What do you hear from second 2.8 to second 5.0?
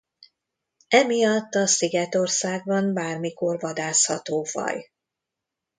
bármikor vadászható faj.